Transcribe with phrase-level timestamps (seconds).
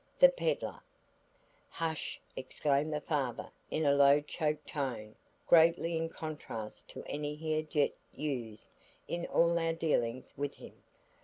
[0.17, 0.81] The pedlar"
[1.69, 5.13] "Hush," exclaimed the father in a low choked tone
[5.45, 10.81] greatly in contrast to any he had yet used in all our dealings with him.